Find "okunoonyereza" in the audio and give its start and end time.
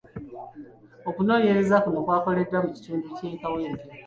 1.09-1.75